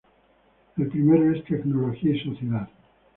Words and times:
El 0.77 0.87
primero 0.87 1.31
es 1.31 1.43
tecnología 1.43 2.15
y 2.15 2.19
sociedad. 2.27 2.67